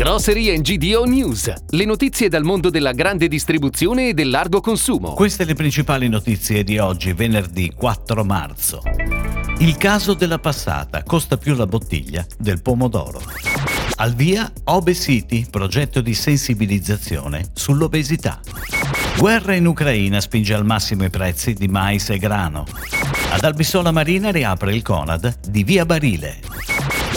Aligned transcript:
Grocery 0.00 0.58
GDO 0.62 1.04
News, 1.04 1.52
le 1.68 1.84
notizie 1.84 2.30
dal 2.30 2.42
mondo 2.42 2.70
della 2.70 2.92
grande 2.92 3.28
distribuzione 3.28 4.08
e 4.08 4.14
del 4.14 4.30
largo 4.30 4.62
consumo. 4.62 5.12
Queste 5.12 5.44
le 5.44 5.52
principali 5.52 6.08
notizie 6.08 6.64
di 6.64 6.78
oggi, 6.78 7.12
venerdì 7.12 7.70
4 7.76 8.24
marzo. 8.24 8.80
Il 9.58 9.76
caso 9.76 10.14
della 10.14 10.38
passata 10.38 11.02
costa 11.02 11.36
più 11.36 11.54
la 11.54 11.66
bottiglia 11.66 12.24
del 12.38 12.62
pomodoro. 12.62 13.20
Al 13.96 14.14
via 14.14 14.50
Obesity, 14.64 15.44
progetto 15.50 16.00
di 16.00 16.14
sensibilizzazione 16.14 17.50
sull'obesità. 17.52 18.40
Guerra 19.18 19.54
in 19.54 19.66
Ucraina 19.66 20.18
spinge 20.22 20.54
al 20.54 20.64
massimo 20.64 21.04
i 21.04 21.10
prezzi 21.10 21.52
di 21.52 21.68
mais 21.68 22.08
e 22.08 22.16
grano. 22.16 22.64
Ad 23.32 23.44
Albisola 23.44 23.90
Marina 23.90 24.30
riapre 24.30 24.74
il 24.74 24.80
Conad 24.80 25.40
di 25.46 25.62
Via 25.62 25.84
Barile. 25.84 26.40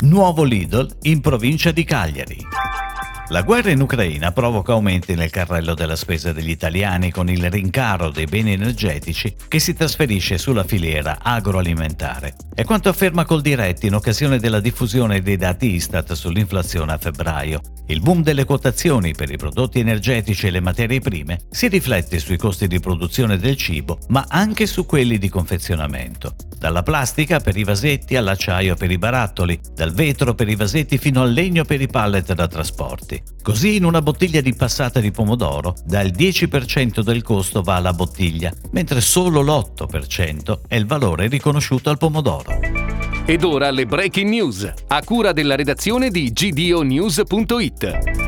Nuovo 0.02 0.43
Lidl 0.43 0.97
in 1.04 1.21
provincia 1.21 1.71
di 1.71 1.86
Cagliari. 1.86 2.62
La 3.34 3.41
guerra 3.41 3.71
in 3.71 3.81
Ucraina 3.81 4.31
provoca 4.31 4.73
aumenti 4.73 5.16
nel 5.16 5.31
carrello 5.31 5.73
della 5.73 5.95
spesa 5.95 6.31
degli 6.31 6.52
italiani 6.52 7.09
con 7.09 7.31
il 7.31 7.49
rincaro 7.49 8.12
dei 8.12 8.25
beni 8.25 8.52
energetici 8.52 9.35
che 9.48 9.58
si 9.58 9.73
trasferisce 9.73 10.38
sulla 10.38 10.63
filiera 10.63 11.17
agroalimentare. 11.20 12.35
È 12.53 12.63
quanto 12.63 12.89
afferma 12.89 13.25
Coldiretti 13.25 13.88
in 13.88 13.95
occasione 13.95 14.38
della 14.38 14.59
diffusione 14.59 15.23
dei 15.23 15.38
dati 15.38 15.73
Istat 15.73 16.13
sull'inflazione 16.13 16.91
a 16.94 16.99
febbraio. 16.99 17.59
Il 17.88 18.02
boom 18.02 18.22
delle 18.22 18.44
quotazioni 18.44 19.16
per 19.16 19.31
i 19.31 19.38
prodotti 19.38 19.80
energetici 19.80 20.45
e 20.45 20.52
le 20.52 20.61
materie 20.61 21.00
prime 21.00 21.39
si 21.50 21.67
riflette 21.70 22.20
sui 22.20 22.38
costi 22.38 22.67
di 22.67 22.80
produzione 22.80 23.39
del 23.39 23.58
cibo, 23.58 23.97
ma 24.09 24.27
anche 24.30 24.67
su 24.67 24.86
quelli 24.86 25.17
di 25.17 25.30
confezionamento. 25.30 26.36
Dalla 26.63 26.81
plastica 26.81 27.41
per 27.41 27.58
i 27.58 27.66
vasetti 27.66 28.16
all'acciaio 28.16 28.76
per 28.76 28.90
i 28.90 28.98
barattoli, 28.98 29.59
dal 29.76 29.91
vetro 29.91 30.34
per 30.34 30.48
i 30.48 30.55
vasetti 30.55 30.98
fino 30.98 31.22
al 31.22 31.34
legno 31.34 31.66
per 31.66 31.81
i 31.81 31.88
pallet 31.88 32.31
da 32.31 32.48
trasporti. 32.48 33.22
Così 33.41 33.76
in 33.76 33.84
una 33.84 34.02
bottiglia 34.02 34.39
di 34.39 34.55
passata 34.55 35.02
di 35.02 35.12
pomodoro 35.12 35.76
dal 35.84 36.08
10% 36.08 37.02
del 37.02 37.22
costo 37.22 37.64
va 37.64 37.75
alla 37.75 37.91
bottiglia, 37.91 38.50
mentre 38.72 39.02
solo 39.02 39.41
l'8% 39.41 40.61
è 40.66 40.75
il 40.75 40.86
valore 40.86 41.28
riconosciuto 41.28 41.89
al 41.89 41.97
pomodoro. 41.97 42.58
Ed 43.25 43.44
ora 43.44 43.69
le 43.69 43.86
breaking 43.86 44.30
news, 44.30 44.73
a 44.88 45.03
cura 45.03 45.34
della 45.34 45.58
redazione 45.58 46.11
di 46.11 46.31
gdonews.it. 46.31 48.22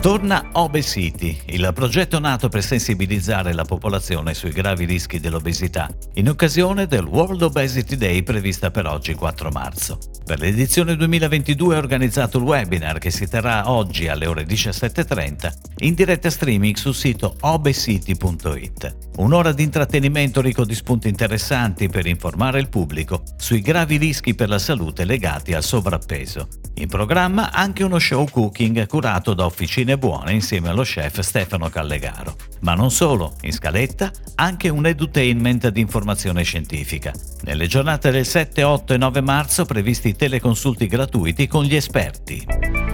Torna 0.00 0.50
Obesity, 0.52 1.36
il 1.46 1.68
progetto 1.74 2.20
nato 2.20 2.48
per 2.48 2.62
sensibilizzare 2.62 3.52
la 3.52 3.64
popolazione 3.64 4.32
sui 4.32 4.52
gravi 4.52 4.84
rischi 4.84 5.18
dell'obesità, 5.18 5.88
in 6.14 6.28
occasione 6.28 6.86
del 6.86 7.04
World 7.04 7.42
Obesity 7.42 7.96
Day 7.96 8.22
prevista 8.22 8.70
per 8.70 8.86
oggi 8.86 9.14
4 9.14 9.50
marzo. 9.50 9.98
Per 10.24 10.38
l'edizione 10.38 10.94
2022 10.94 11.74
è 11.74 11.78
organizzato 11.78 12.38
il 12.38 12.44
webinar 12.44 12.98
che 12.98 13.10
si 13.10 13.26
terrà 13.26 13.70
oggi 13.70 14.06
alle 14.06 14.26
ore 14.26 14.44
17.30 14.44 15.52
in 15.78 15.94
diretta 15.94 16.30
streaming 16.30 16.76
sul 16.76 16.94
sito 16.94 17.34
obesity.it. 17.40 18.96
Un'ora 19.16 19.52
di 19.52 19.64
intrattenimento 19.64 20.40
ricco 20.40 20.64
di 20.64 20.76
spunti 20.76 21.08
interessanti 21.08 21.88
per 21.88 22.06
informare 22.06 22.60
il 22.60 22.68
pubblico 22.68 23.24
sui 23.36 23.60
gravi 23.60 23.96
rischi 23.96 24.36
per 24.36 24.48
la 24.48 24.60
salute 24.60 25.04
legati 25.04 25.54
al 25.54 25.64
sovrappeso. 25.64 26.46
In 26.74 26.86
programma 26.86 27.50
anche 27.50 27.82
uno 27.82 27.98
show 27.98 28.28
cooking 28.28 28.86
curato 28.86 29.34
da 29.34 29.44
Officine 29.88 29.96
Buone 29.96 30.32
insieme 30.32 30.68
allo 30.68 30.82
chef 30.82 31.20
Stefano 31.20 31.70
Callegaro. 31.70 32.36
Ma 32.60 32.74
non 32.74 32.90
solo, 32.90 33.34
in 33.42 33.52
scaletta 33.52 34.10
anche 34.34 34.68
un 34.68 34.84
edutainment 34.84 35.68
di 35.68 35.80
informazione 35.80 36.42
scientifica. 36.42 37.12
Nelle 37.42 37.66
giornate 37.66 38.10
del 38.10 38.26
7, 38.26 38.62
8 38.62 38.94
e 38.94 38.98
9 38.98 39.20
marzo 39.22 39.64
previsti 39.64 40.14
teleconsulti 40.14 40.86
gratuiti 40.86 41.46
con 41.46 41.64
gli 41.64 41.76
esperti. 41.76 42.87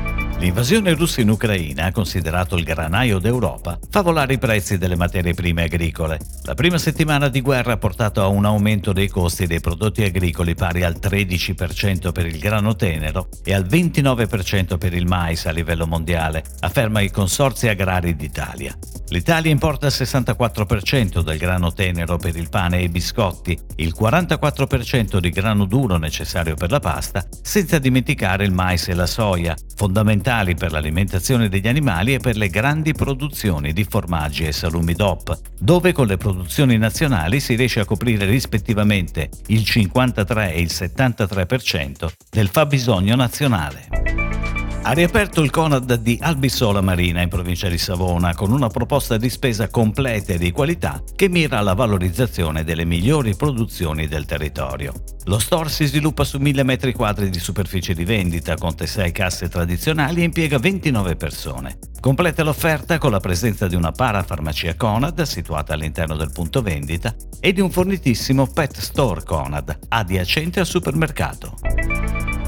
L'invasione 0.45 0.92
russa 0.92 1.23
in 1.23 1.31
Ucraina, 1.31 1.91
considerato 1.91 2.56
il 2.56 2.64
granaio 2.64 3.19
d'Europa, 3.19 3.78
fa 3.89 4.03
volare 4.03 4.34
i 4.34 4.39
prezzi 4.39 4.77
delle 4.77 4.95
materie 4.95 5.33
prime 5.33 5.62
agricole. 5.62 6.20
La 6.42 6.53
prima 6.53 6.77
settimana 6.77 7.28
di 7.28 7.41
guerra 7.41 7.73
ha 7.73 7.78
portato 7.78 8.20
a 8.20 8.27
un 8.27 8.45
aumento 8.45 8.92
dei 8.92 9.09
costi 9.09 9.47
dei 9.47 9.60
prodotti 9.60 10.03
agricoli 10.03 10.55
pari 10.55 10.84
al 10.84 10.99
13% 11.00 12.12
per 12.12 12.27
il 12.27 12.38
grano 12.38 12.77
tenero 12.77 13.28
e 13.43 13.55
al 13.55 13.65
29% 13.65 14.77
per 14.77 14.93
il 14.93 15.06
mais 15.06 15.47
a 15.47 15.50
livello 15.50 15.87
mondiale, 15.87 16.44
afferma 16.61 17.00
i 17.00 17.11
Consorzi 17.11 17.69
Agrari 17.69 18.15
d'Italia. 18.15 18.76
L'Italia 19.09 19.50
importa 19.50 19.87
il 19.87 19.94
64% 19.97 21.22
del 21.22 21.38
grano 21.38 21.72
tenero 21.72 22.19
per 22.19 22.37
il 22.37 22.50
pane 22.50 22.81
e 22.81 22.82
i 22.84 22.88
biscotti, 22.91 23.59
il 23.76 23.94
44% 23.99 25.19
di 25.19 25.31
grano 25.31 25.65
duro 25.65 25.97
necessario 25.97 26.55
per 26.55 26.71
la 26.71 26.81
pasta, 26.81 27.26
senza 27.41 27.78
dimenticare 27.78 28.44
il 28.44 28.53
mais 28.53 28.88
e 28.88 28.94
la 28.94 29.06
soia, 29.06 29.55
fondamentali 29.75 30.32
per 30.56 30.72
l'alimentazione 30.72 31.49
degli 31.49 31.69
animali 31.69 32.15
e 32.15 32.19
per 32.19 32.37
le 32.37 32.49
grandi 32.49 32.93
produzioni 32.93 33.72
di 33.72 33.84
formaggi 33.84 34.45
e 34.45 34.50
salumi 34.50 34.93
DOP, 34.93 35.39
dove 35.61 35.93
con 35.93 36.09
le 36.09 36.17
produzioni 36.17 36.77
nazionali 36.77 37.39
si 37.39 37.55
riesce 37.55 37.78
a 37.78 37.84
coprire 37.84 38.27
rispettivamente 38.27 39.31
il 39.47 39.65
53 39.65 40.55
e 40.55 40.61
il 40.61 40.71
73% 40.73 42.12
del 42.31 42.49
fabbisogno 42.49 43.15
nazionale. 43.15 43.94
Ha 44.87 44.93
riaperto 44.93 45.41
il 45.41 45.49
Conad 45.49 45.95
di 45.95 46.19
Albisola 46.21 46.83
Marina 46.83 47.22
in 47.22 47.31
provincia 47.31 47.71
di 47.71 47.78
Savona 47.78 48.34
con 48.34 48.53
una 48.53 48.69
proposta 48.69 49.17
di 49.17 49.31
spesa 49.31 49.69
completa 49.69 50.34
e 50.34 50.39
di 50.39 50.53
qualità 50.53 51.03
che 51.17 51.31
mira 51.31 51.56
alla 51.56 51.72
valorizzazione 51.72 52.65
delle 52.65 52.84
migliori 52.84 53.34
produzioni 53.34 54.06
del 54.09 54.27
territorio. 54.27 54.93
Lo 55.25 55.39
store 55.39 55.71
si 55.71 55.87
sviluppa 55.87 56.25
su 56.25 56.37
1000 56.37 56.62
m2 56.65 57.25
di 57.28 57.39
superficie 57.39 57.94
di 57.94 58.05
vendita, 58.05 58.56
conta 58.56 58.84
6 58.84 59.11
casse 59.11 59.49
tradizionali 59.49 60.21
e 60.21 60.25
impiega 60.25 60.59
29 60.59 61.17
persone. 61.17 61.78
Completa 61.99 62.43
l'offerta 62.43 62.99
con 62.99 63.11
la 63.11 63.21
presenza 63.21 63.67
di 63.67 63.77
una 63.77 63.91
parafarmacia 63.91 64.75
Conad 64.77 65.23
situata 65.23 65.73
all'interno 65.73 66.15
del 66.15 66.31
punto 66.31 66.61
vendita 66.61 67.17
e 67.41 67.55
di 67.55 67.62
un 67.62 67.71
fornitissimo 67.71 68.47
pet 68.49 68.77
store 68.77 69.23
Conad 69.23 69.78
adiacente 69.89 70.61
al 70.61 70.67
supermercato. 70.67 71.94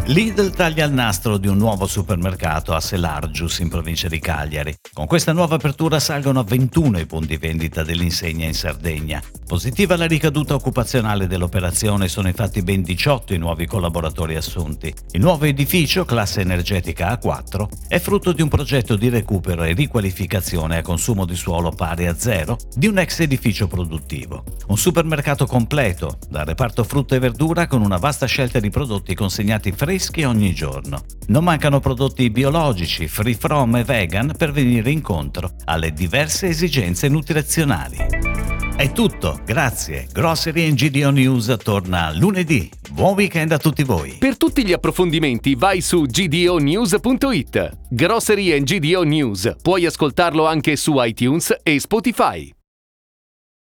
Lidl 0.08 0.50
taglia 0.50 0.84
il 0.84 0.92
nastro 0.92 1.36
di 1.36 1.48
un 1.48 1.56
nuovo 1.56 1.88
supermercato 1.88 2.72
a 2.72 2.80
Selargius 2.80 3.58
in 3.58 3.68
provincia 3.68 4.06
di 4.06 4.20
Cagliari. 4.20 4.72
Con 4.92 5.06
questa 5.06 5.32
nuova 5.32 5.56
apertura 5.56 5.98
salgono 5.98 6.38
a 6.38 6.44
21 6.44 7.00
i 7.00 7.06
punti 7.06 7.36
vendita 7.38 7.82
dell'insegna 7.82 8.46
in 8.46 8.54
Sardegna. 8.54 9.20
Positiva 9.46 9.96
la 9.96 10.06
ricaduta 10.06 10.54
occupazionale 10.54 11.28
dell'operazione, 11.28 12.08
sono 12.08 12.26
infatti 12.26 12.62
ben 12.62 12.82
18 12.82 13.32
i 13.32 13.38
nuovi 13.38 13.64
collaboratori 13.64 14.34
assunti. 14.34 14.92
Il 15.12 15.20
nuovo 15.20 15.44
edificio, 15.44 16.04
classe 16.04 16.40
energetica 16.40 17.16
A4, 17.16 17.68
è 17.86 18.00
frutto 18.00 18.32
di 18.32 18.42
un 18.42 18.48
progetto 18.48 18.96
di 18.96 19.08
recupero 19.08 19.62
e 19.62 19.72
riqualificazione 19.72 20.78
a 20.78 20.82
consumo 20.82 21.24
di 21.24 21.36
suolo 21.36 21.70
pari 21.70 22.08
a 22.08 22.18
zero 22.18 22.58
di 22.74 22.88
un 22.88 22.98
ex 22.98 23.20
edificio 23.20 23.68
produttivo. 23.68 24.42
Un 24.66 24.76
supermercato 24.76 25.46
completo, 25.46 26.18
dal 26.28 26.44
reparto 26.44 26.82
frutta 26.82 27.14
e 27.14 27.20
verdura 27.20 27.68
con 27.68 27.82
una 27.82 27.98
vasta 27.98 28.26
scelta 28.26 28.58
di 28.58 28.70
prodotti 28.70 29.14
consegnati 29.14 29.70
freschi 29.70 30.24
ogni 30.24 30.52
giorno. 30.54 31.04
Non 31.28 31.44
mancano 31.44 31.78
prodotti 31.78 32.30
biologici, 32.30 33.06
free 33.06 33.34
from 33.34 33.76
e 33.76 33.84
vegan 33.84 34.32
per 34.36 34.50
venire 34.50 34.90
incontro 34.90 35.52
alle 35.66 35.92
diverse 35.92 36.48
esigenze 36.48 37.06
nutrizionali. 37.08 38.35
È 38.76 38.92
tutto, 38.92 39.40
grazie. 39.42 40.06
Grocery 40.12 40.74
GDO 40.74 41.08
News 41.08 41.56
torna 41.62 42.12
lunedì. 42.14 42.68
Buon 42.90 43.14
weekend 43.14 43.52
a 43.52 43.56
tutti 43.56 43.82
voi. 43.82 44.16
Per 44.18 44.36
tutti 44.36 44.66
gli 44.66 44.72
approfondimenti 44.74 45.54
vai 45.54 45.80
su 45.80 46.02
gdonews.it. 46.02 47.70
Grocery 47.88 48.62
GDO 48.62 49.02
News. 49.02 49.56
Puoi 49.62 49.86
ascoltarlo 49.86 50.46
anche 50.46 50.76
su 50.76 50.92
iTunes 50.98 51.56
e 51.62 51.80
Spotify. 51.80 52.55